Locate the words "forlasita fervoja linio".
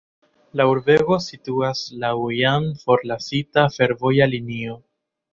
2.85-4.79